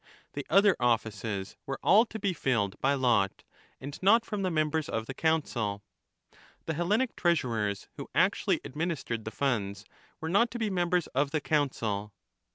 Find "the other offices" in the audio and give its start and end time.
0.33-1.55